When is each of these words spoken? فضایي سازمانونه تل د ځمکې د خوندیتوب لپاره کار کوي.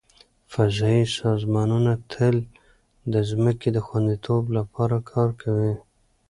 فضایي 0.53 1.05
سازمانونه 1.19 1.93
تل 2.11 2.35
د 3.13 3.15
ځمکې 3.29 3.69
د 3.73 3.77
خوندیتوب 3.85 4.43
لپاره 4.57 4.97
کار 5.11 5.29
کوي. 5.41 5.73